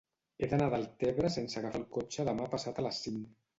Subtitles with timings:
[0.37, 3.33] He d'anar a Deltebre sense agafar el cotxe demà passat a les cinc.